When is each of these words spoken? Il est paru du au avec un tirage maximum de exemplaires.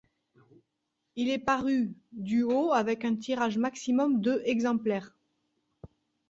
Il 1.15 1.29
est 1.29 1.37
paru 1.37 1.93
du 2.11 2.41
au 2.41 2.71
avec 2.73 3.05
un 3.05 3.15
tirage 3.15 3.59
maximum 3.59 4.19
de 4.19 4.41
exemplaires. 4.45 5.13